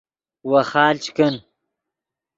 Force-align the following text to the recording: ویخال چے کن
ویخال 0.49 0.95
چے 1.03 1.09
کن 1.17 1.35